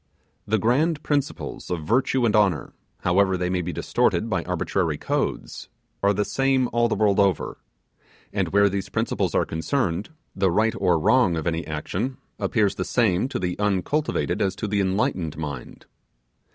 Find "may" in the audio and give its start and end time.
3.51-3.61